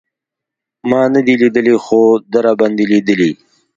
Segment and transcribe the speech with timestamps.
[0.89, 2.01] ما نه دی لېدلی خو
[2.31, 3.31] ده راباندې لېدلی.